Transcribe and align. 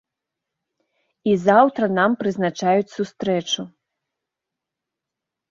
І 1.31 1.35
заўтра 1.47 1.85
нам 1.99 2.11
прызначаюць 2.23 2.91
сустрэчу. 2.97 3.61